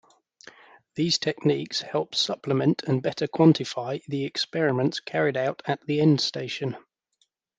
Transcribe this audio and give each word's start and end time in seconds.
These 0.95 1.19
techniques 1.19 1.81
help 1.81 2.15
supplement 2.15 2.81
and 2.87 3.03
better 3.03 3.27
quantify 3.27 4.01
the 4.07 4.25
experiments 4.25 4.99
carried 4.99 5.37
out 5.37 5.61
at 5.67 5.85
the 5.85 5.99
endstation. 5.99 6.75